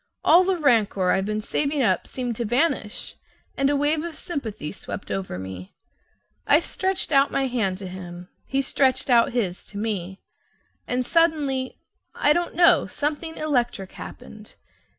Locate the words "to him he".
7.77-8.63